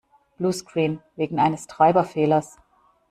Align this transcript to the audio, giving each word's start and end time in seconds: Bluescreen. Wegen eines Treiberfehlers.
Bluescreen. 0.39 0.99
Wegen 1.15 1.37
eines 1.37 1.67
Treiberfehlers. 1.67 2.57